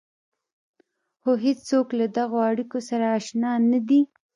خو 1.21 1.31
هېڅوک 1.45 1.87
له 1.99 2.05
دغو 2.17 2.37
اړيکو 2.49 2.79
سره 2.89 3.05
اشنا 3.17 3.51
نه 3.71 3.79
دي. 3.87 4.01